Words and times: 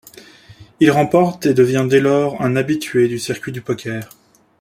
Il 0.79 0.89
remporte 0.89 1.45
et 1.45 1.53
devient 1.53 1.85
dès 1.87 1.99
lors 1.99 2.41
un 2.41 2.55
habitué 2.55 3.07
du 3.07 3.19
circuit 3.19 3.51
du 3.51 3.61
poker. 3.61 4.09